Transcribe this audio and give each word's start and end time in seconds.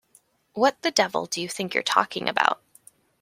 What 0.53 0.81
the 0.81 0.89
devil 0.89 1.27
do 1.27 1.39
you 1.39 1.47
think 1.47 1.75
you're 1.75 1.83
talking 1.83 2.27
about? 2.27 2.59